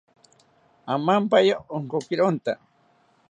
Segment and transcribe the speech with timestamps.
[0.93, 2.51] Amampaya Inkokironta